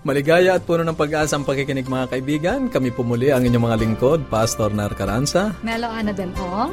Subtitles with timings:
[0.00, 2.60] Maligaya at puno ng pag-asa ang pakikinig mga kaibigan.
[2.72, 5.52] Kami pumuli ang inyong mga lingkod, Pastor Nar Caranza.
[5.60, 6.72] Melo Ana Denong.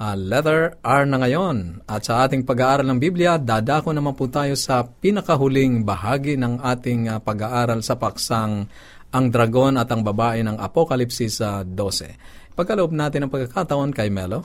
[0.00, 1.86] uh, letter R na ngayon.
[1.88, 7.08] At sa ating pag-aaral ng Biblia, dadako naman po tayo sa pinakahuling bahagi ng ating
[7.10, 8.68] uh, pag-aaral sa paksang
[9.14, 12.56] ang dragon at ang babae ng Apokalipsis uh, 12.
[12.56, 14.44] Pagkaloob natin ang pagkakataon kay Melo.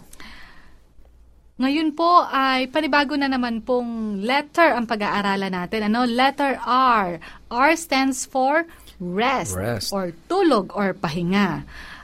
[1.61, 5.85] Ngayon po ay panibago na naman pong letter ang pag-aaralan natin.
[5.91, 6.09] Ano?
[6.09, 7.21] Letter R.
[7.53, 8.65] R stands for
[8.97, 9.93] rest, rest.
[9.93, 11.61] or tulog or pahinga.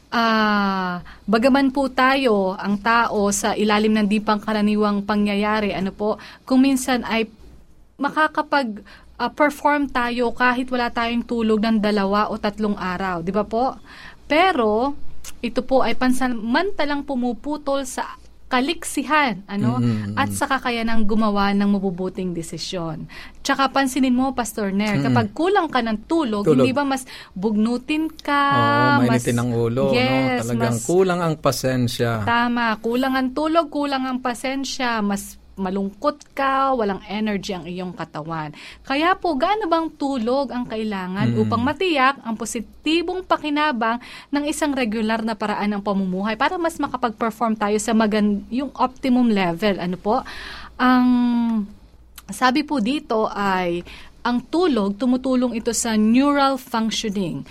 [0.07, 6.15] Ah, bagaman po tayo ang tao sa ilalim ng di pangkaraniwang pangyayari, ano po,
[6.47, 7.27] kung minsan ay
[7.99, 8.87] makakapag
[9.19, 13.75] uh, perform tayo kahit wala tayong tulog ng dalawa o tatlong araw, di ba po?
[14.31, 14.95] Pero
[15.43, 18.15] ito po ay pansamantalang pumuputol sa
[18.47, 19.79] kaliksihan, ano?
[19.79, 20.15] Mm-hmm.
[20.15, 23.11] At sa kakayanang gumawa ng mabubuting desisyon.
[23.43, 25.05] Tsaka pansinin mo, Pastor Nair, mm-hmm.
[25.11, 27.03] kapag kulang ka ng tulog, tulog, hindi ba mas
[27.35, 28.43] bugnutin ka?
[28.55, 30.55] Oo, mainitin ang ulo, yes, no?
[30.55, 32.11] Talagang mas, kulang ang pasensya.
[32.23, 38.53] Tama, kulang ang tulog, kulang ang pasensya, mas malungkot ka, walang energy ang iyong katawan.
[38.85, 41.41] Kaya po, gaano bang tulog ang kailangan mm.
[41.41, 43.97] upang matiyak ang positibong pakinabang
[44.29, 49.27] ng isang regular na paraan ng pamumuhay para mas makapag-perform tayo sa magan yung optimum
[49.27, 49.81] level.
[49.81, 50.21] Ano po?
[50.77, 51.07] Ang
[52.29, 53.81] sabi po dito ay
[54.21, 57.47] ang tulog, tumutulong ito sa neural functioning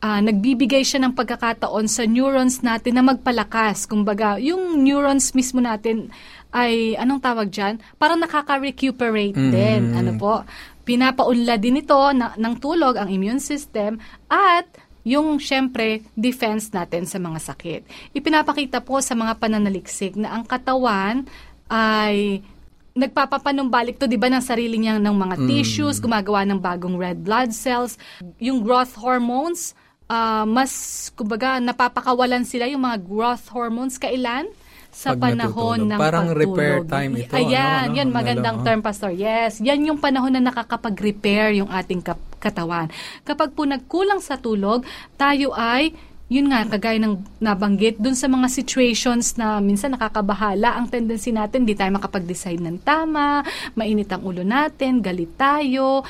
[0.00, 3.84] uh, nagbibigay siya ng pagkakataon sa neurons natin na magpalakas.
[3.86, 6.10] Kumbaga, yung neurons mismo natin
[6.50, 7.78] ay, anong tawag dyan?
[7.96, 9.52] Parang nakaka-recuperate mm.
[9.54, 9.80] din.
[9.94, 10.42] Ano po?
[10.82, 14.66] Pinapaunlad din ito na, ng tulog ang immune system at
[15.06, 17.82] yung syempre defense natin sa mga sakit.
[18.12, 21.24] Ipinapakita po sa mga pananaliksik na ang katawan
[21.70, 22.44] ay
[22.90, 25.46] nagpapapanumbalik to 'di ba ng sarili niya ng mga mm.
[25.46, 27.96] tissues, gumagawa ng bagong red blood cells,
[28.42, 29.72] yung growth hormones
[30.10, 30.72] uh, mas
[31.14, 34.50] kumbaga napapakawalan sila yung mga growth hormones kailan?
[34.90, 35.90] Sa Pag panahon natutulog.
[35.94, 36.42] ng Parang pagtulog.
[36.42, 37.32] repair time ito.
[37.34, 39.12] Ayan, ano, yan ano, magandang ano, term, Pastor.
[39.14, 42.02] Yes, yan yung panahon na nakakapag-repair yung ating
[42.42, 42.90] katawan.
[43.22, 44.82] Kapag po nagkulang sa tulog,
[45.14, 45.94] tayo ay
[46.30, 51.66] yun nga, kagaya ng nabanggit, dun sa mga situations na minsan nakakabahala, ang tendency natin,
[51.66, 53.42] di tayo makapag-decide ng tama,
[53.74, 56.06] mainit ang ulo natin, galit tayo,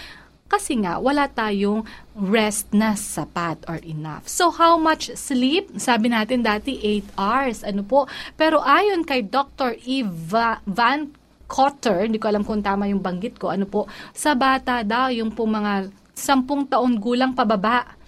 [0.51, 1.87] kasi nga wala tayong
[2.19, 4.27] rest na sapat or enough.
[4.27, 5.71] So how much sleep?
[5.79, 7.59] Sabi natin dati 8 hours.
[7.63, 8.11] Ano po?
[8.35, 9.79] Pero ayon kay Dr.
[9.87, 11.07] Eva Van
[11.47, 15.35] Cotter, hindi ko alam kung tama yung banggit ko, ano po, sa bata daw, yung
[15.35, 17.99] po mga sampung taon gulang pababa,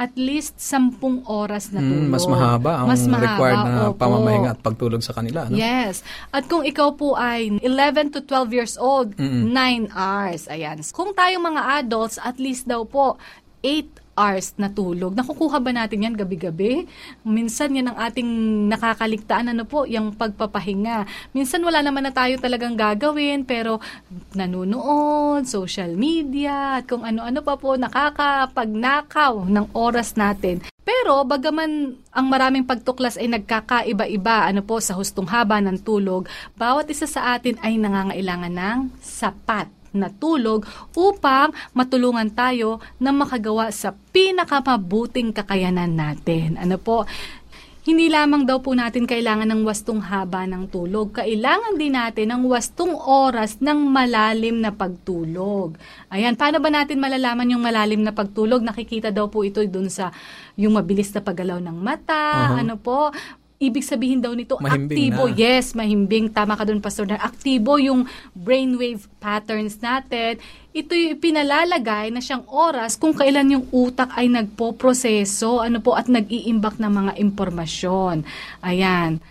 [0.00, 2.08] at least 10 oras na tulog.
[2.08, 3.98] Mm, mas mahaba ang mas mahaba, required na opo.
[4.00, 5.46] pamamahinga at pagtulog sa kanila.
[5.46, 5.54] No?
[5.54, 6.02] Yes.
[6.34, 9.54] At kung ikaw po ay 11 to 12 years old, Mm-mm.
[9.54, 10.50] 9 hours.
[10.50, 10.82] Ayan.
[10.90, 13.20] Kung tayo mga adults, at least daw po
[13.62, 15.16] 8 hours na tulog.
[15.16, 16.84] Nakukuha ba natin yan gabi-gabi?
[17.24, 18.28] Minsan yan ang ating
[18.68, 21.08] nakakaligtaan, ano po, yung pagpapahinga.
[21.32, 23.80] Minsan wala naman na tayo talagang gagawin, pero
[24.36, 30.60] nanunood, social media, at kung ano-ano pa po, nakakapagnakaw ng oras natin.
[30.82, 36.26] Pero bagaman ang maraming pagtuklas ay nagkakaiba-iba ano po sa hustong haba ng tulog,
[36.58, 43.68] bawat isa sa atin ay nangangailangan ng sapat na tulog upang matulungan tayo na makagawa
[43.70, 46.56] sa pinakamabuting kakayanan natin.
[46.56, 47.04] Ano po?
[47.82, 51.18] Hindi lamang daw po natin kailangan ng wastong haba ng tulog.
[51.18, 55.74] Kailangan din natin ng wastong oras ng malalim na pagtulog.
[56.06, 58.62] Ayan, paano ba natin malalaman yung malalim na pagtulog?
[58.62, 60.14] Nakikita daw po ito dun sa
[60.54, 62.62] yung mabilis na paggalaw ng mata, Uh-huh.
[62.62, 63.10] ano po,
[63.62, 65.30] ibig sabihin daw nito, Mahimbing aktibo.
[65.30, 65.38] na.
[65.38, 66.34] Yes, mahimbing.
[66.34, 67.06] Tama ka doon, Pastor.
[67.06, 70.42] Na aktibo yung brainwave patterns natin.
[70.74, 76.10] Ito yung pinalalagay na siyang oras kung kailan yung utak ay nagpo-proseso ano po, at
[76.10, 78.26] nag-iimbak ng mga impormasyon.
[78.60, 79.22] Ayan.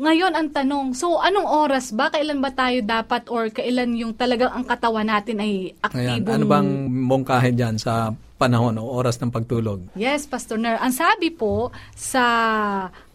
[0.00, 2.08] Ngayon, ang tanong, so anong oras ba?
[2.08, 6.32] Kailan ba tayo dapat or kailan yung talagang ang katawan natin ay Ayan, aktibong...
[6.32, 9.92] ano bang mongkahe dyan sa panahon o oras ng pagtulog?
[9.92, 10.80] Yes, Pastor Ner.
[10.80, 12.24] Ang sabi po sa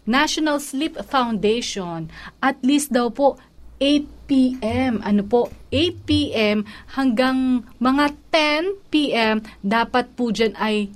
[0.06, 2.06] National Sleep Foundation,
[2.38, 3.42] at least daw po
[3.82, 5.02] 8 p.m.
[5.02, 5.50] Ano po?
[5.74, 6.62] 8 p.m.
[6.94, 9.42] hanggang mga 10 p.m.
[9.66, 10.94] dapat po dyan ay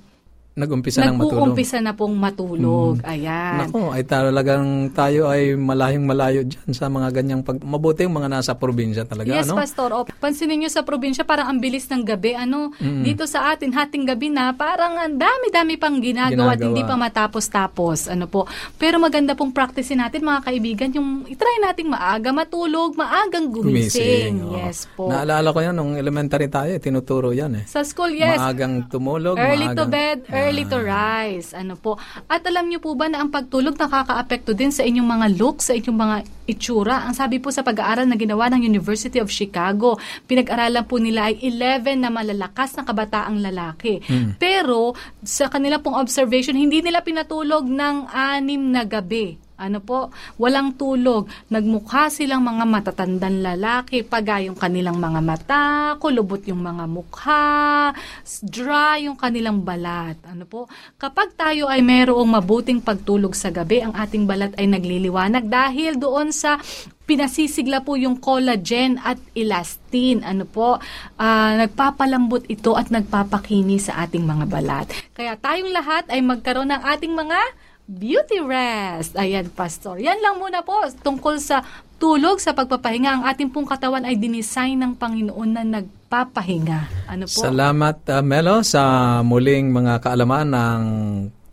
[0.53, 1.33] Nag-umpisa ng matulog.
[1.33, 3.01] nag-uumpisa na pong matulog.
[3.01, 3.65] Ayan.
[3.65, 7.57] Nako, ay talagang tayo ay malayong malayo dyan sa mga ganyang pag...
[7.57, 9.57] Mabuti yung mga nasa probinsya talaga, Yes, ano?
[9.57, 9.89] Pastor.
[9.91, 12.37] O, pansinin nyo sa probinsya, parang ang bilis ng gabi.
[12.37, 16.67] Ano, dito sa atin, hating gabi na, parang ang dami-dami pang ginagawa, at Ginagawa.
[16.69, 18.05] hindi pa matapos-tapos.
[18.07, 18.45] Ano po.
[18.75, 24.37] Pero maganda pong practice natin, mga kaibigan, yung itry nating maaga matulog, maagang gumising.
[24.43, 24.53] oo.
[24.55, 25.09] Yes po.
[25.09, 27.65] Naalala ko yan, nung elementary tayo, tinuturo yan eh.
[27.65, 28.37] sa school, yes.
[28.37, 30.41] Maagang tumulog, Early to maagang- bed, early
[30.73, 31.55] to rise.
[31.55, 31.95] Ano po.
[32.27, 35.77] At alam niyo po ba na ang pagtulog nakakaapekto din sa inyong mga looks, sa
[35.77, 36.17] inyong mga
[36.49, 37.07] itsura.
[37.07, 39.95] Ang sabi po sa pag-aaral na ginawa ng University of Chicago,
[40.27, 44.03] pinag-aralan po nila ay 11 na malalakas na kabataang lalaki.
[44.41, 49.42] Pero sa kanila pong observation, hindi nila pinatulog ng anim na gabi.
[49.53, 50.09] Ano po,
[50.41, 51.29] walang tulog.
[51.53, 55.63] Nagmukha silang mga matatandang lalaki, paga yung kanilang mga mata,
[56.01, 57.93] kulubot yung mga mukha,
[58.41, 60.17] dry yung kanilang balat.
[60.25, 60.65] Ano po,
[60.97, 66.33] kapag tayo ay mayroong mabuting pagtulog sa gabi, ang ating balat ay nagliliwanag dahil doon
[66.33, 66.57] sa
[67.03, 70.23] pinasisigla po yung collagen at elastin.
[70.23, 70.79] Ano po,
[71.19, 74.87] ah, nagpapalambot ito at nagpapakinis sa ating mga balat.
[75.13, 77.39] Kaya tayong lahat ay magkaroon ng ating mga
[77.87, 79.19] beauty rest.
[79.19, 79.99] Ayan, Pastor.
[79.99, 81.61] Yan lang muna po tungkol sa
[81.99, 83.11] tulog sa pagpapahinga.
[83.19, 87.07] Ang ating pong katawan ay dinisign ng Panginoon na nagpapahinga.
[87.11, 87.39] Ano po?
[87.43, 90.81] Salamat, uh, Melo, sa muling mga kaalaman ng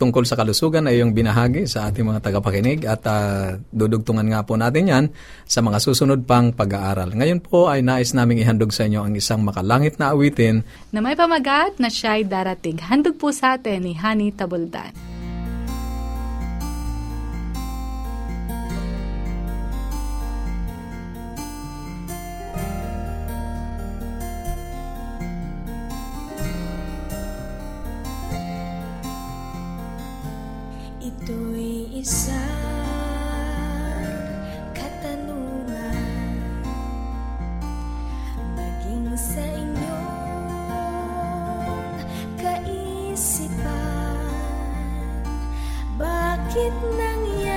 [0.00, 4.56] tungkol sa kalusugan ay yung binahagi sa ating mga tagapakinig at uh, dudugtungan nga po
[4.56, 5.04] natin yan
[5.44, 7.12] sa mga susunod pang pag-aaral.
[7.12, 11.12] Ngayon po ay nais naming ihandog sa inyo ang isang makalangit na awitin na may
[11.12, 12.80] pamagat na siya'y darating.
[12.80, 15.19] Handog po sa atin ni Honey Tabuldan.
[32.00, 32.40] Isang
[34.72, 36.40] katanungan.
[38.56, 40.08] Maging sa inyong
[42.40, 44.16] kaisipan.
[46.00, 47.49] Bakit nangyari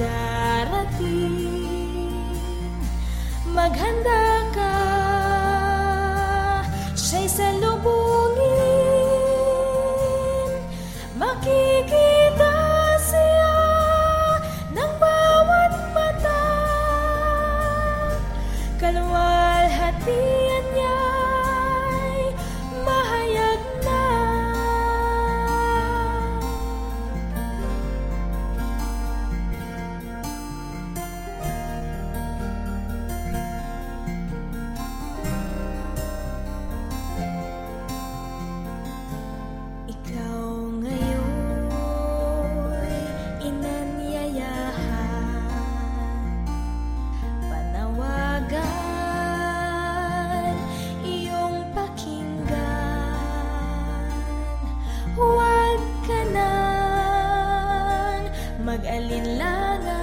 [0.00, 1.36] darating.
[3.56, 4.29] Maghanda
[58.80, 60.00] pag-alinlangan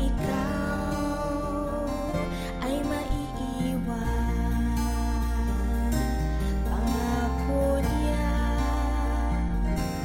[0.00, 1.84] ikaw
[2.64, 3.92] ay maiiwan
[6.64, 8.32] Pangako niya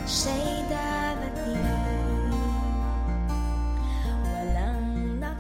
[0.04, 0.68] siya'y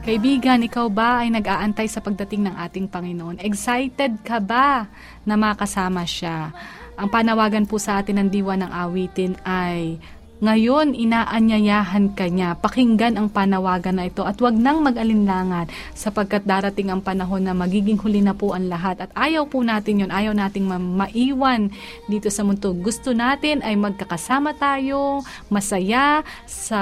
[0.07, 3.43] Kaibigan, ikaw ba ay nag-aantay sa pagdating ng ating Panginoon?
[3.43, 4.87] Excited ka ba
[5.27, 6.55] na makasama siya?
[6.97, 10.01] Ang panawagan po sa atin ng diwa ng awitin ay
[10.37, 12.53] ngayon, inaanyayahan ka niya.
[12.61, 15.65] Pakinggan ang panawagan na ito at wag nang mag-alinlangan
[15.97, 19.01] sapagkat darating ang panahon na magiging huli na po ang lahat.
[19.01, 21.73] At ayaw po natin yon ayaw nating ma- maiwan
[22.05, 22.69] dito sa mundo.
[22.77, 26.81] Gusto natin ay magkakasama tayo, masaya sa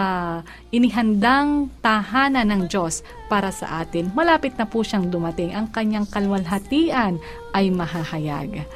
[0.75, 4.11] inihandang tahanan ng Diyos para sa atin.
[4.11, 5.55] Malapit na po siyang dumating.
[5.55, 7.23] Ang kanyang kalwalhatian
[7.55, 8.67] ay mahahayag.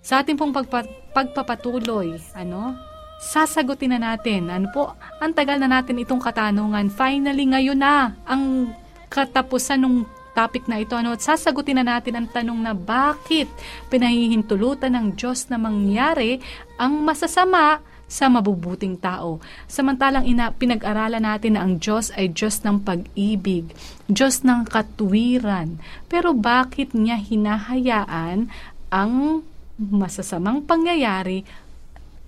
[0.00, 2.76] Sa ating pong pagpa- pagpapatuloy, ano,
[3.20, 4.48] sasagutin na natin.
[4.48, 6.88] Ano po, ang tagal na natin itong katanungan.
[6.88, 8.72] Finally, ngayon na ang
[9.12, 10.96] katapusan ng topic na ito.
[10.96, 13.46] Ano, at sasagutin na natin ang tanong na bakit
[13.92, 16.40] pinahihintulutan ng Diyos na mangyari
[16.80, 19.38] ang masasama sa mabubuting tao.
[19.70, 23.70] Samantalang ina, pinag-aralan natin na ang Diyos ay Diyos ng pag-ibig,
[24.10, 25.78] Diyos ng katuwiran.
[26.10, 28.50] Pero bakit niya hinahayaan
[28.90, 29.46] ang
[29.80, 31.40] masasamang pangyayari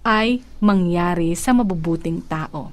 [0.02, 2.72] ay mangyari sa mabubuting tao.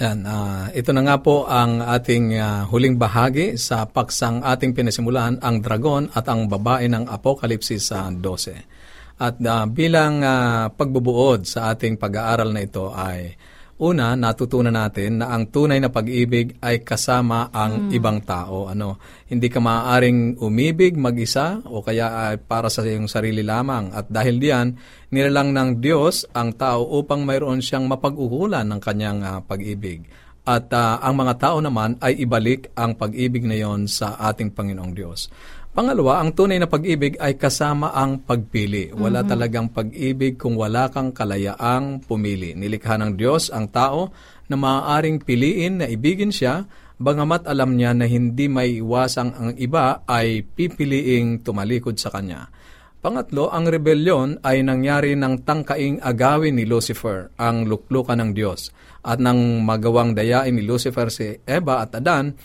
[0.00, 5.38] Yan, ah, ito na nga po ang ating ah, huling bahagi sa paksang ating pinasimulan,
[5.38, 9.20] ang dragon at ang babae ng Apokalipsis sa 12.
[9.20, 13.36] At ah, bilang ah, pagbubuod sa ating pag-aaral na ito ay
[13.82, 18.70] Una, natutunan natin na ang tunay na pag-ibig ay kasama ang ibang tao.
[18.70, 23.90] Ano, hindi ka maaaring umibig mag-isa o kaya ay para sa iyong sarili lamang.
[23.90, 24.68] At dahil diyan,
[25.10, 30.06] nilalang ng Diyos ang tao upang mayroon siyang mapag-uhulan ng kanyang ah, pag-ibig.
[30.46, 34.94] At ah, ang mga tao naman ay ibalik ang pag-ibig na yon sa ating Panginoong
[34.94, 35.26] Diyos.
[35.72, 38.92] Pangalawa, ang tunay na pag-ibig ay kasama ang pagpili.
[38.92, 42.52] Wala talagang pag-ibig kung wala kang kalayaang pumili.
[42.52, 44.12] Nilikha ng Diyos ang tao
[44.52, 46.68] na maaaring piliin na ibigin siya,
[47.00, 52.52] bagamat alam niya na hindi may iwasang ang iba ay pipiliing tumalikod sa Kanya.
[53.00, 58.76] Pangatlo, ang rebelyon ay nangyari ng tangkaing agawin ni Lucifer, ang luklukan ng Diyos.
[59.08, 62.36] At nang magawang dayain ni Lucifer si Eva at Adan,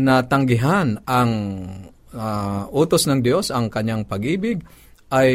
[0.00, 1.30] na tanggihan ang
[2.14, 4.62] ah, utos ng Diyos, ang kanyang pag-ibig,
[5.10, 5.32] ay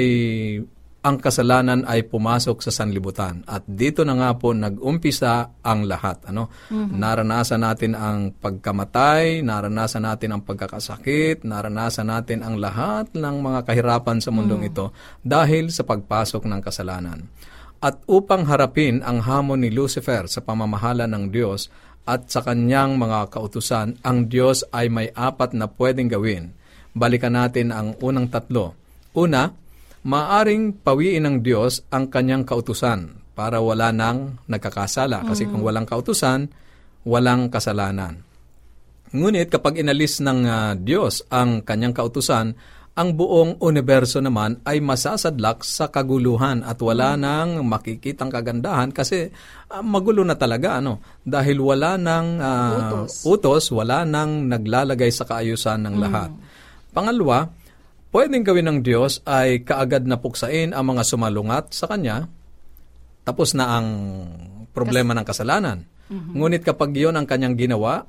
[1.06, 3.46] ang kasalanan ay pumasok sa sanlibutan.
[3.46, 6.26] At dito na nga po nag-umpisa ang lahat.
[6.34, 6.50] Ano?
[6.74, 14.18] Naranasan natin ang pagkamatay, naranasan natin ang pagkakasakit, naranasan natin ang lahat ng mga kahirapan
[14.18, 14.90] sa mundong ito
[15.22, 17.30] dahil sa pagpasok ng kasalanan.
[17.86, 21.70] At upang harapin ang hamon ni Lucifer sa pamamahala ng Diyos
[22.10, 26.55] at sa kanyang mga kautusan, ang Diyos ay may apat na pwedeng gawin.
[26.96, 28.72] Balikan natin ang unang tatlo.
[29.20, 29.52] Una,
[30.08, 35.28] maaring pawiin ng Diyos ang kanyang kautusan para wala nang nagkakasala.
[35.28, 36.48] Kasi kung walang kautusan,
[37.04, 38.24] walang kasalanan.
[39.12, 42.56] Ngunit kapag inalis ng ah, Diyos ang kanyang kautusan,
[42.96, 49.36] ang buong universo naman ay masasadlak sa kaguluhan at wala nang makikitang kagandahan kasi
[49.68, 53.28] ah, magulo na talaga ano dahil wala nang ah, Utos.
[53.28, 56.32] utos, wala nang naglalagay sa kaayusan ng lahat.
[56.96, 57.52] Pangalawa,
[58.16, 62.32] pwedeng gawin ng Diyos ay kaagad na puksain ang mga sumalungat sa Kanya,
[63.28, 63.88] tapos na ang
[64.72, 65.84] problema ng kasalanan.
[66.08, 68.06] Ngunit kapag iyon ang kanyang ginawa,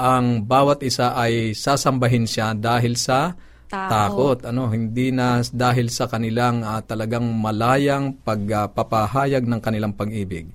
[0.00, 3.36] ang bawat isa ay sasambahin siya dahil sa
[3.68, 3.92] Takot.
[3.92, 4.38] takot.
[4.48, 10.48] Ano, hindi na dahil sa kanilang ah, talagang malayang pagpapahayag ng kanilang pag-ibig.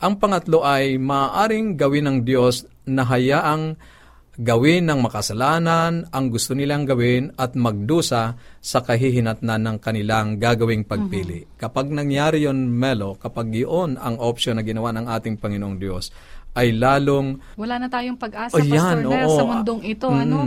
[0.00, 3.76] Ang pangatlo ay maaaring gawin ng Diyos na hayaang
[4.34, 11.46] gawin ng makasalanan ang gusto nilang gawin at magdusa sa kahihinatnan ng kanilang gagawing pagpili.
[11.54, 16.10] Kapag nangyari yon Melo, kapag iyon ang option na ginawa ng ating Panginoong Diyos,
[16.54, 19.38] ay lalong Wala na tayong pag-asa, Oh, yan, Pastor Nel, oo.
[19.38, 20.06] sa mundong ito.
[20.10, 20.20] Mm.
[20.26, 20.38] Ano?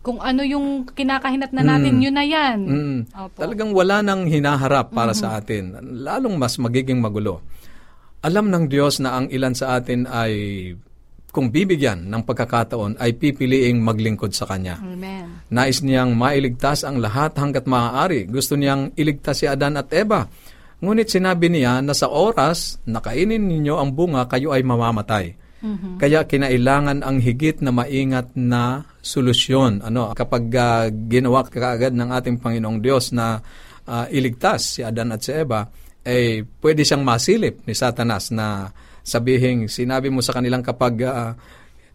[0.00, 2.58] Kung ano yung kinakahinat na natin, yun na yan.
[2.64, 2.98] Mm.
[3.12, 3.36] Opo.
[3.36, 5.76] Talagang wala nang hinaharap para sa atin.
[6.02, 7.44] Lalong mas magiging magulo.
[8.24, 10.32] Alam ng Diyos na ang ilan sa atin ay
[11.30, 14.78] kung bibigyan ng pagkakataon ay pipiliing maglingkod sa Kanya.
[14.78, 15.46] Amen.
[15.50, 18.26] Nais niyang mailigtas ang lahat hanggat maaari.
[18.26, 20.26] Gusto niyang iligtas si Adan at Eva.
[20.80, 25.40] Ngunit sinabi niya na sa oras na kainin ninyo ang bunga, kayo ay mamamatay.
[26.00, 29.84] Kaya kinailangan ang higit na maingat na solusyon.
[29.84, 33.44] Ano, kapag ah, ginawa kaagad ng ating Panginoong Diyos na
[33.84, 35.68] ah, iligtas si Adan at si Eva,
[36.00, 41.34] eh pwede siyang masilip ni Satanas na sabihin, sinabi mo sa kanilang kapag ah,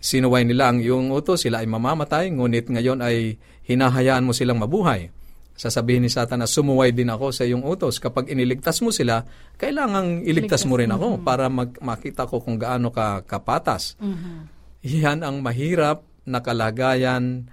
[0.01, 5.09] sinuway nila ang iyong utos, sila ay mamamatay, ngunit ngayon ay hinahayaan mo silang mabuhay.
[5.55, 8.03] Sasabihin ni Satanas, sumuway din ako sa iyong utos.
[8.03, 9.23] Kapag iniligtas mo sila,
[9.55, 13.95] kailangang iligtas mo rin ako para mag- makita ko kung gaano ka kapatas.
[14.83, 17.47] Yan ang mahirap na kalagayan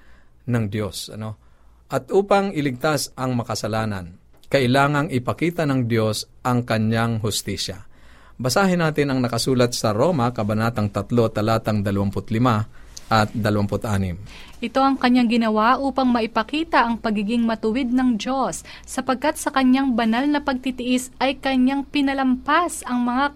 [0.51, 1.15] ng Diyos.
[1.15, 1.39] Ano?
[1.87, 4.19] At upang iligtas ang makasalanan,
[4.51, 7.87] kailangang ipakita ng Diyos ang kanyang hustisya.
[8.43, 12.27] Basahin natin ang nakasulat sa Roma, Kabanatang 3, talatang 25
[13.07, 14.19] at 26.
[14.59, 20.27] Ito ang kanyang ginawa upang maipakita ang pagiging matuwid ng Diyos, sapagkat sa kanyang banal
[20.27, 23.31] na pagtitiis ay kanyang pinalampas ang mga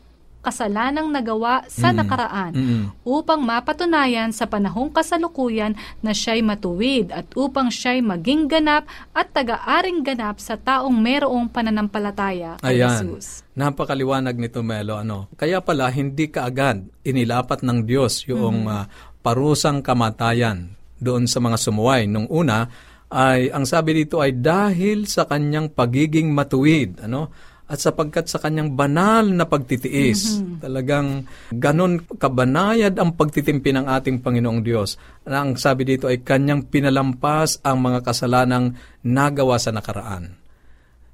[0.47, 1.97] kasalanang nagawa sa Mm.
[1.99, 2.85] nakaraan Mm.
[3.03, 10.07] upang mapatunayan sa panahong kasalukuyan na siya'y matuwid at upang siya'y maging ganap at taga-aring
[10.07, 13.19] ganap sa taong mayroong pananampalataya kay Ayan.
[13.19, 13.43] Jesus.
[13.53, 14.95] Napakaliwanag nito, Melo.
[14.95, 15.27] Ano?
[15.35, 18.87] Kaya pala, hindi kaagad inilapat ng Diyos yung ah,
[19.19, 22.07] parusang kamatayan doon sa mga sumuway.
[22.07, 22.71] Nung una,
[23.07, 27.03] ay ang sabi dito ay dahil sa kanyang pagiging matuwid.
[27.03, 27.31] Ano?
[27.67, 34.63] At sapagkat sa kanyang banal na pagtitiis, talagang ganon kabanayad ang pagtitimpi ng ating Panginoong
[34.63, 34.95] Diyos.
[35.27, 40.39] Na ang sabi dito ay kanyang pinalampas ang mga kasalanang nagawa sa nakaraan.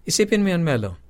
[0.05, 1.01] Isipin mo yan, Melo.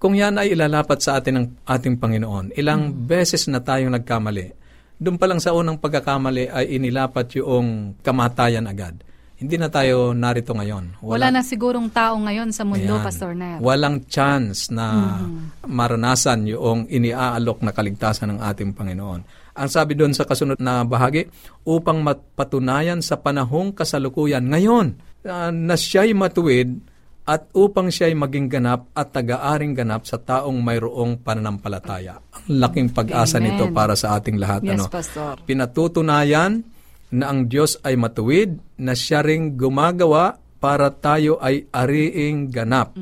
[0.00, 4.56] Kung yan ay ilalapat sa atin ng ating Panginoon, ilang beses na tayong nagkamali.
[4.96, 9.04] Doon pa lang sa unang pagkakamali ay inilapat yung kamatayan agad.
[9.38, 10.98] Hindi na tayo narito ngayon.
[10.98, 13.06] Wala, na sigurong tao ngayon sa mundo, Ayan.
[13.06, 13.62] Pastor Nel.
[13.62, 15.14] Walang chance na
[15.62, 19.20] maranasan yung iniaalok na kaligtasan ng ating Panginoon.
[19.54, 21.30] Ang sabi doon sa kasunod na bahagi,
[21.62, 24.98] upang mapatunayan sa panahong kasalukuyan ngayon
[25.30, 26.82] ah, na siya'y matuwid
[27.22, 32.18] at upang siya'y maging ganap at tagaaring ganap sa taong mayroong pananampalataya.
[32.42, 33.54] Ang laking pag-asa Amen.
[33.54, 34.66] nito para sa ating lahat.
[34.66, 34.84] Yes, ano?
[34.90, 35.34] Pastor.
[35.46, 36.77] pinatutunayan
[37.14, 42.98] na ang Diyos ay matuwid, na siya ring gumagawa para tayo ay ariing ganap.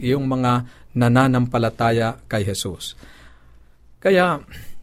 [0.00, 2.96] Yung mga nananampalataya kay Jesus.
[4.00, 4.40] Kaya,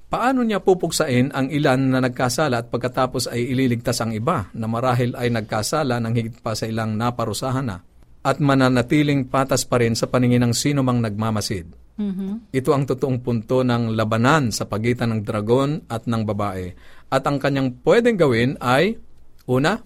[0.08, 5.17] paano niya pupuksain ang ilan na nagkasala at pagkatapos ay ililigtas ang iba na marahil
[5.17, 7.82] ay nagkasala ng higit pa sa ilang naparusahan na
[8.23, 11.67] at mananatiling patas pa rin sa paningin ng sino mang nagmamasid.
[11.93, 12.49] Mhm.
[12.49, 16.73] Ito ang totoong punto ng labanan sa pagitan ng dragon at ng babae.
[17.13, 18.97] At ang kanyang pwedeng gawin ay,
[19.45, 19.78] una,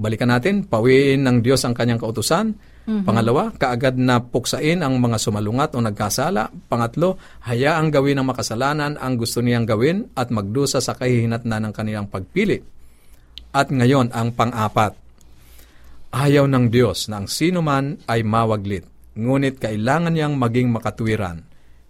[0.00, 2.56] balikan natin, pawiin ng Diyos ang kanyang kautusan.
[2.84, 6.48] Pangalawa, kaagad na puksain ang mga sumalungat o nagkasala.
[6.68, 12.08] Pangatlo, hayaang gawin ng makasalanan ang gusto niyang gawin at magdusa sa kahihinatnan ng kanilang
[12.08, 12.60] pagpili.
[13.52, 14.96] At ngayon, ang pang-apat,
[16.12, 18.84] ayaw ng Diyos na ang sino man ay mawaglit,
[19.16, 21.44] ngunit kailangan niyang maging makatwiran.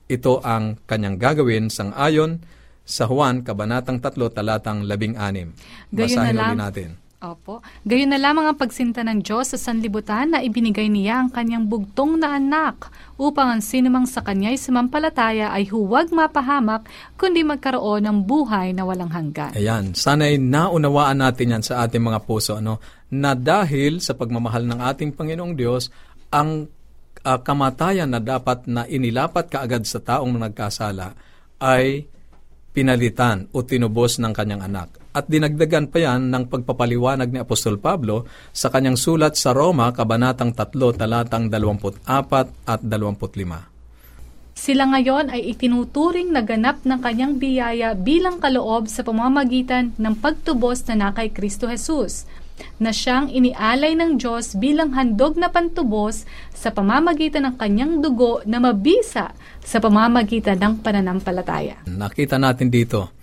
[0.07, 2.39] Ito ang kanyang gagawin sang ayon
[2.85, 5.17] sa Juan, Kabanatang 3, Talatang 16.
[5.17, 5.53] Gayon
[5.91, 6.61] Basahin na lang.
[6.61, 6.91] natin.
[7.25, 7.65] Opo.
[7.89, 12.21] Gayon na lamang ang pagsinta ng Diyos sa sanlibutan na ibinigay niya ang kanyang bugtong
[12.21, 16.85] na anak upang ang sinumang sa kanya'y sumampalataya ay huwag mapahamak
[17.17, 19.57] kundi magkaroon ng buhay na walang hanggan.
[19.57, 22.77] Ayan, sana'y naunawaan natin yan sa ating mga puso, ano,
[23.09, 25.89] na dahil sa pagmamahal ng ating Panginoong Diyos,
[26.29, 26.69] ang
[27.25, 31.17] ah, kamatayan na dapat na inilapat kaagad sa taong nagkasala
[31.57, 32.05] ay
[32.75, 34.99] pinalitan o tinubos ng kanyang anak.
[35.15, 40.51] At dinagdagan pa yan ng pagpapaliwanag ni Apostol Pablo sa kanyang sulat sa Roma, Kabanatang
[40.59, 42.03] 3, talatang 24
[42.67, 43.75] at 25.
[44.55, 50.83] Sila ngayon ay itinuturing na ganap ng kanyang biyaya bilang kaloob sa pamamagitan ng pagtubos
[50.91, 52.27] na nakay Kristo Jesus,
[52.81, 58.59] na siyang inialay ng Diyos bilang handog na pantubos sa pamamagitan ng kanyang dugo na
[58.59, 61.87] mabisa sa pamamagitan ng pananampalataya.
[61.89, 63.15] Nakita natin dito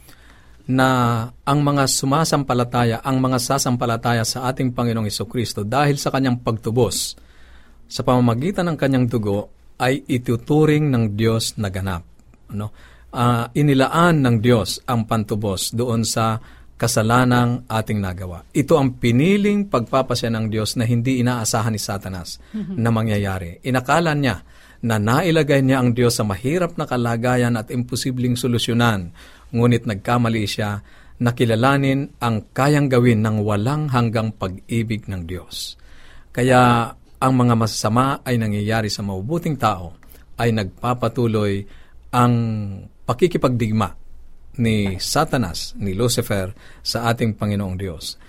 [0.72, 6.40] na ang mga sumasampalataya, ang mga sasampalataya sa ating Panginoong Iso Kristo dahil sa kanyang
[6.40, 7.18] pagtubos
[7.92, 9.52] sa pamamagitan ng kanyang dugo
[9.82, 12.06] ay ituturing ng Diyos na ganap.
[12.54, 12.72] Ano?
[13.12, 16.40] Ah, inilaan ng Diyos ang pantubos doon sa
[16.82, 18.42] kasalanang ating nagawa.
[18.50, 23.62] Ito ang piniling pagpapasya ng Diyos na hindi inaasahan ni Satanas na mangyayari.
[23.62, 24.42] Inakala niya
[24.82, 29.14] na nailagay niya ang Diyos sa mahirap na kalagayan at imposibleng solusyonan.
[29.54, 30.82] Ngunit nagkamali siya
[31.22, 35.78] na kilalanin ang kayang gawin ng walang hanggang pag-ibig ng Diyos.
[36.34, 36.90] Kaya
[37.22, 39.94] ang mga masasama ay nangyayari sa mabubuting tao
[40.42, 41.62] ay nagpapatuloy
[42.10, 42.34] ang
[43.06, 44.01] pakikipagdigma
[44.62, 46.54] ni Satanas, ni Lucifer
[46.86, 48.22] sa ating Panginoong Diyos.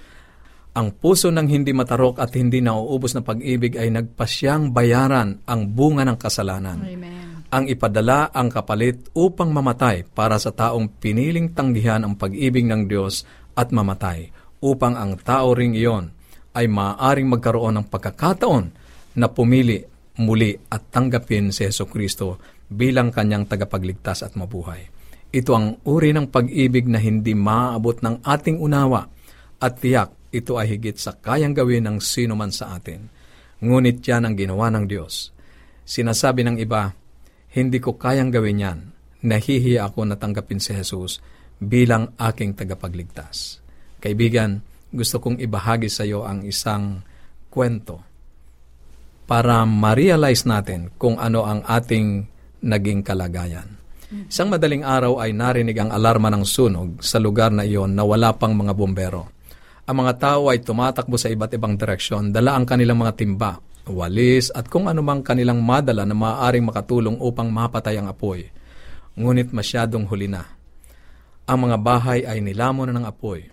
[0.72, 6.08] Ang puso ng hindi matarok at hindi nauubos na pag-ibig ay nagpasyang bayaran ang bunga
[6.08, 6.80] ng kasalanan.
[6.80, 7.44] Amen.
[7.52, 13.28] Ang ipadala ang kapalit upang mamatay para sa taong piniling tanggihan ang pag-ibig ng Diyos
[13.52, 14.32] at mamatay,
[14.64, 16.08] upang ang tao ring iyon
[16.56, 18.64] ay maaaring magkaroon ng pagkakataon
[19.20, 19.84] na pumili
[20.20, 24.91] muli at tanggapin si Yeso Kristo bilang kanyang tagapagligtas at mabuhay.
[25.32, 29.08] Ito ang uri ng pag-ibig na hindi maaabot ng ating unawa
[29.56, 33.08] at tiyak ito ay higit sa kayang gawin ng sino man sa atin.
[33.64, 35.32] Ngunit yan ang ginawa ng Diyos.
[35.88, 36.92] Sinasabi ng iba,
[37.56, 38.78] hindi ko kayang gawin yan.
[39.22, 41.20] Nahihiya ako na tanggapin si Jesus
[41.60, 43.64] bilang aking tagapagligtas.
[44.02, 44.60] Kaibigan,
[44.92, 47.00] gusto kong ibahagi sa iyo ang isang
[47.48, 48.04] kwento
[49.24, 52.26] para ma-realize natin kung ano ang ating
[52.66, 53.81] naging kalagayan.
[54.12, 58.36] Isang madaling araw ay narinig ang alarma ng sunog sa lugar na iyon na wala
[58.36, 59.32] pang mga bombero.
[59.88, 63.56] Ang mga tao ay tumatakbo sa iba't ibang direksyon, dala ang kanilang mga timba,
[63.88, 68.52] walis at kung anumang kanilang madala na maaaring makatulong upang mapatay ang apoy.
[69.16, 70.44] Ngunit masyadong huli na.
[71.48, 73.48] Ang mga bahay ay nilamon na ng apoy.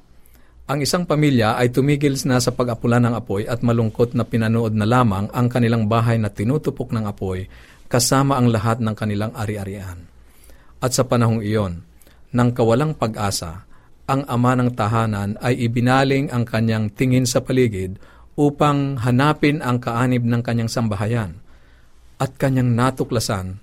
[0.69, 4.85] Ang isang pamilya ay tumigil na sa pag-apula ng apoy at malungkot na pinanood na
[4.85, 7.47] lamang ang kanilang bahay na tinutupok ng apoy
[7.89, 10.08] kasama ang lahat ng kanilang ari-arian.
[10.79, 11.83] At sa panahong iyon,
[12.31, 13.67] nang kawalang pag-asa,
[14.09, 18.01] ang ama ng tahanan ay ibinaling ang kanyang tingin sa paligid
[18.39, 21.37] upang hanapin ang kaanib ng kanyang sambahayan
[22.17, 23.61] at kanyang natuklasan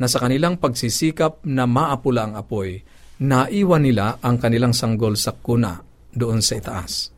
[0.00, 2.80] na sa kanilang pagsisikap na maapula ang apoy,
[3.20, 5.82] naiwan nila ang kanilang sanggol sa kuna
[6.14, 7.12] doon sa itaas.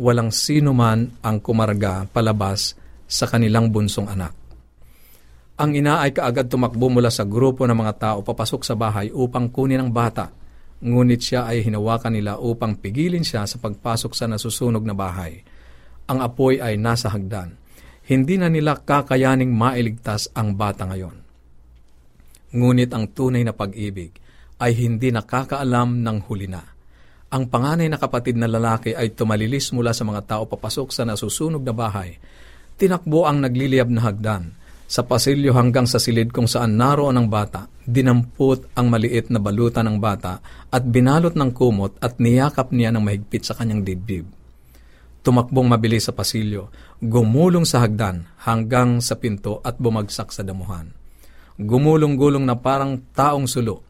[0.00, 4.45] Walang sino man ang kumarga palabas sa kanilang bunsong anak.
[5.56, 9.48] Ang ina ay kaagad tumakbo mula sa grupo ng mga tao papasok sa bahay upang
[9.48, 10.28] kunin ang bata.
[10.84, 15.40] Ngunit siya ay hinawakan nila upang pigilin siya sa pagpasok sa nasusunog na bahay.
[16.12, 17.56] Ang apoy ay nasa hagdan.
[18.04, 21.16] Hindi na nila kakayaning mailigtas ang bata ngayon.
[22.52, 24.12] Ngunit ang tunay na pag-ibig
[24.60, 26.60] ay hindi nakakaalam ng huli na.
[27.32, 31.64] Ang panganay na kapatid na lalaki ay tumalilis mula sa mga tao papasok sa nasusunog
[31.64, 32.20] na bahay.
[32.76, 37.66] Tinakbo ang nagliliyab na hagdan sa pasilyo hanggang sa silid kung saan naroon ang bata,
[37.82, 40.38] dinampot ang maliit na balutan ng bata
[40.70, 44.30] at binalot ng kumot at niyakap niya ng mahigpit sa kanyang dibdib.
[45.26, 46.70] Tumakbong mabilis sa pasilyo,
[47.02, 50.94] gumulong sa hagdan hanggang sa pinto at bumagsak sa damuhan.
[51.58, 53.82] Gumulong-gulong na parang taong sulo.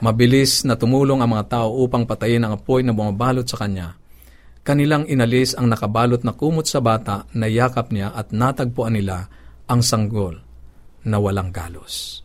[0.00, 3.92] Mabilis na tumulong ang mga tao upang patayin ang apoy na bumabalot sa kanya.
[4.64, 9.28] Kanilang inalis ang nakabalot na kumot sa bata na yakap niya at natagpuan nila
[9.68, 10.40] ang sanggol
[11.04, 12.24] na walang galos.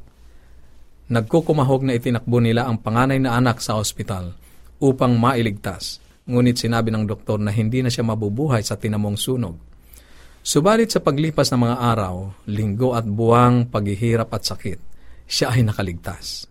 [1.12, 4.34] Nagkukumahog na itinakbo nila ang panganay na anak sa ospital
[4.80, 9.56] upang mailigtas, ngunit sinabi ng doktor na hindi na siya mabubuhay sa tinamong sunog.
[10.44, 12.16] Subalit sa paglipas ng mga araw,
[12.52, 14.80] linggo at buwang paghihirap at sakit,
[15.24, 16.48] siya ay nakaligtas.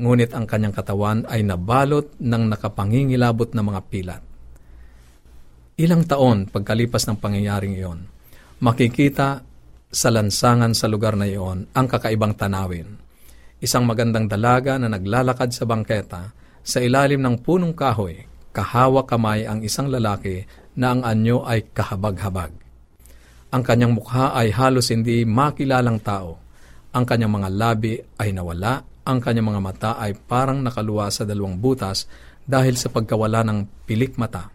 [0.00, 4.22] Ngunit ang kanyang katawan ay nabalot ng nakapangingilabot na mga pilat.
[5.76, 8.06] Ilang taon pagkalipas ng pangyayaring iyon,
[8.64, 9.44] makikita
[9.94, 12.98] sa lansangan sa lugar na iyon ang kakaibang tanawin.
[13.62, 16.34] Isang magandang dalaga na naglalakad sa bangketa
[16.66, 20.42] sa ilalim ng punong kahoy, kahawa kamay ang isang lalaki
[20.74, 22.50] na ang anyo ay kahabag-habag.
[23.54, 26.42] Ang kanyang mukha ay halos hindi makilalang tao.
[26.90, 31.62] Ang kanyang mga labi ay nawala, ang kanyang mga mata ay parang nakaluwa sa dalawang
[31.62, 32.10] butas
[32.42, 34.50] dahil sa pagkawala ng pilik mata.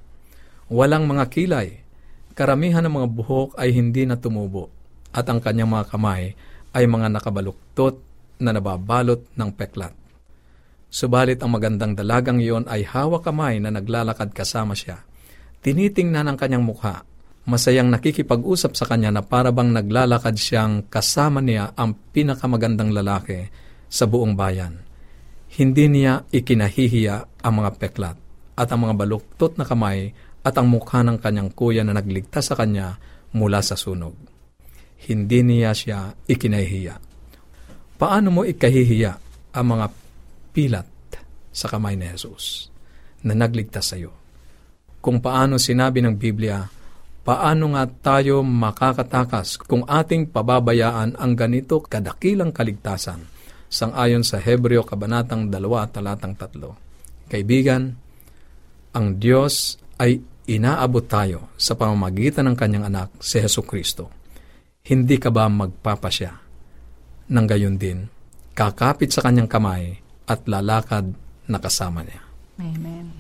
[0.67, 1.88] Walang mga kilay.
[2.36, 4.79] Karamihan ng mga buhok ay hindi na tumubo
[5.13, 6.34] at ang kanyang mga kamay
[6.74, 8.02] ay mga nakabaluktot
[8.39, 9.93] na nababalot ng peklat.
[10.89, 15.06] Subalit ang magandang dalagang iyon ay hawak kamay na naglalakad kasama siya.
[15.62, 17.06] Tinitingnan ang kanyang mukha.
[17.45, 23.50] Masayang nakikipag-usap sa kanya na parabang naglalakad siyang kasama niya ang pinakamagandang lalaki
[23.89, 24.82] sa buong bayan.
[25.50, 28.17] Hindi niya ikinahihiya ang mga peklat
[28.54, 30.13] at ang mga baluktot na kamay
[30.45, 33.02] at ang mukha ng kanyang kuya na nagligtas sa kanya
[33.34, 34.38] mula sa sunog
[35.08, 36.96] hindi niya siya ikinahihiya.
[37.96, 39.14] Paano mo ikahihiya
[39.56, 39.88] ang mga
[40.52, 40.90] pilat
[41.52, 42.68] sa kamay ni Jesus
[43.24, 44.12] na nagligtas sa iyo?
[45.00, 46.60] Kung paano sinabi ng Biblia,
[47.24, 53.24] paano nga tayo makakatakas kung ating pababayaan ang ganito kadakilang kaligtasan
[53.72, 57.32] sangayon sa Hebreo Kabanatang 2 talatang 3.
[57.32, 57.96] Kaibigan,
[58.92, 64.18] ang Diyos ay inaabot tayo sa pamamagitan ng kanyang anak, si Heso Kristo
[64.89, 66.32] hindi ka ba magpapasya?
[67.30, 68.10] Nang gayon din,
[68.58, 71.13] kakapit sa kanyang kamay at lalakad
[71.45, 72.25] na kasama niya.
[72.58, 73.13] Amen.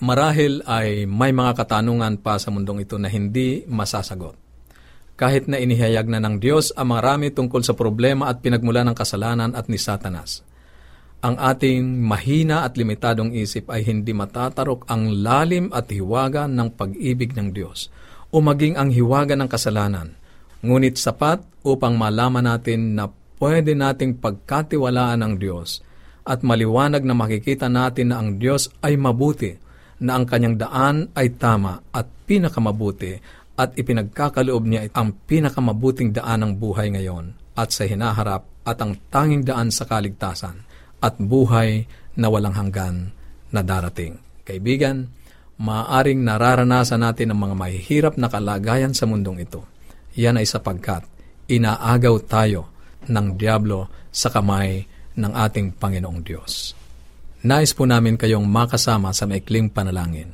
[0.00, 4.36] Marahil ay may mga katanungan pa sa mundong ito na hindi masasagot.
[5.16, 9.56] Kahit na inihayag na ng Diyos ang marami tungkol sa problema at pinagmula ng kasalanan
[9.56, 10.44] at ni Satanas.
[11.24, 17.32] Ang ating mahina at limitadong isip ay hindi matatarok ang lalim at hiwaga ng pag-ibig
[17.32, 17.88] ng Diyos
[18.36, 20.12] o maging ang hiwaga ng kasalanan,
[20.60, 23.08] ngunit sapat upang malaman natin na
[23.40, 25.80] pwede nating pagkatiwalaan ng Diyos
[26.20, 29.56] at maliwanag na makikita natin na ang Diyos ay mabuti
[30.04, 33.16] na ang kanyang daan ay tama at pinakamabuti
[33.56, 39.48] at ipinagkakaloob niya ang pinakamabuting daan ng buhay ngayon at sa hinaharap at ang tanging
[39.48, 40.60] daan sa kaligtasan
[41.00, 41.88] at buhay
[42.20, 43.16] na walang hanggan
[43.48, 44.20] na darating.
[44.44, 45.08] Kaibigan,
[45.56, 49.64] maaaring nararanasan natin ang mga mahihirap na kalagayan sa mundong ito.
[50.16, 51.04] Yan ay sapagkat
[51.48, 52.72] inaagaw tayo
[53.06, 54.84] ng Diablo sa kamay
[55.16, 56.76] ng ating Panginoong Diyos.
[57.46, 60.32] Nais po namin kayong makasama sa maikling panalangin.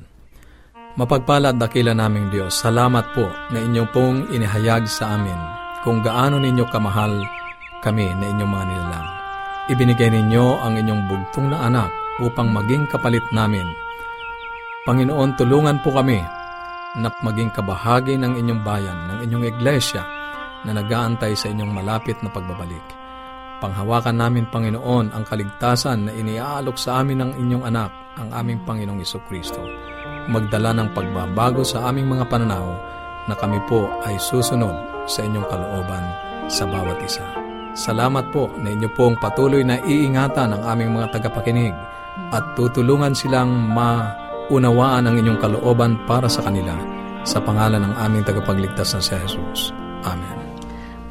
[0.92, 5.36] Mapagpala at dakila naming Diyos, salamat po na inyong pong inihayag sa amin
[5.82, 7.24] kung gaano ninyo kamahal
[7.80, 9.08] kami na inyong mga nilalang.
[9.72, 13.66] Ibinigay ninyo ang inyong bugtong na anak upang maging kapalit namin.
[14.82, 16.18] Panginoon, tulungan po kami
[16.98, 20.02] na maging kabahagi ng inyong bayan, ng inyong iglesia
[20.66, 22.82] na nagaantay sa inyong malapit na pagbabalik.
[23.62, 28.98] Panghawakan namin, Panginoon, ang kaligtasan na iniaalok sa amin ng inyong anak, ang aming Panginoong
[28.98, 29.62] Iso Kristo.
[30.26, 32.66] Magdala ng pagbabago sa aming mga pananaw
[33.30, 36.04] na kami po ay susunod sa inyong kalooban
[36.50, 37.22] sa bawat isa.
[37.78, 41.70] Salamat po na inyo pong patuloy na iingatan ang aming mga tagapakinig
[42.34, 43.70] at tutulungan silang
[44.48, 46.74] maunawaan ang inyong kalooban para sa kanila
[47.22, 49.70] sa pangalan ng aming tagapagligtas na si Jesus.
[50.02, 50.42] Amen.